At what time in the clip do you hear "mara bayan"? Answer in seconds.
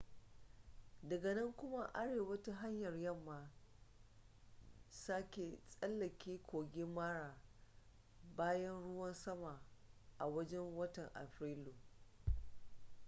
6.93-8.83